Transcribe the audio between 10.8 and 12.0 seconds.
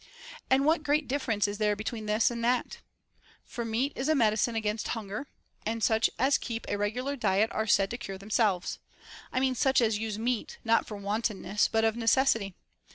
for wantonness but of